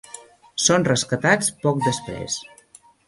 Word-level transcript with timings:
Són 0.67 0.87
rescatats 0.87 1.51
poc 1.67 1.85
després. 1.89 2.39